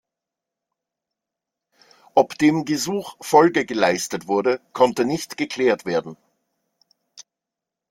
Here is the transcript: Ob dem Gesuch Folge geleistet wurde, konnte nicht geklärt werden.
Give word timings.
Ob 2.15 2.35
dem 2.39 2.65
Gesuch 2.65 3.17
Folge 3.21 3.67
geleistet 3.67 4.25
wurde, 4.27 4.59
konnte 4.73 5.05
nicht 5.05 5.37
geklärt 5.37 5.85
werden. 5.85 6.17